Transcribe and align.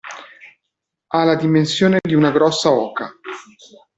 Ha 1.09 1.23
la 1.23 1.35
dimensione 1.35 1.99
di 2.01 2.15
una 2.15 2.31
grossa 2.31 2.71
oca. 2.71 3.13